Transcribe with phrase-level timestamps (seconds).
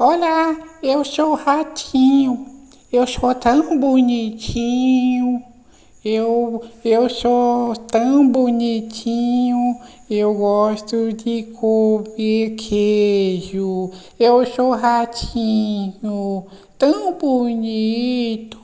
[0.00, 2.46] Olá, eu sou o ratinho.
[2.92, 5.42] Eu sou tão bonitinho.
[6.04, 9.76] Eu, eu sou tão bonitinho.
[10.08, 13.90] Eu gosto de comer queijo.
[14.20, 16.46] Eu sou ratinho,
[16.78, 18.56] tão bonito.